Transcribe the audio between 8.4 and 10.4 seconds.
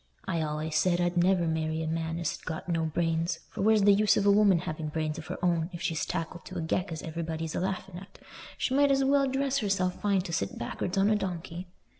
She might as well dress herself fine to